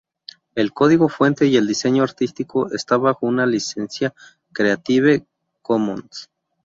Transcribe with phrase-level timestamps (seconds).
[0.55, 4.15] El código fuente y el diseño artístico están bajo una licencia
[4.51, 5.27] Creative
[5.61, 6.31] Commons.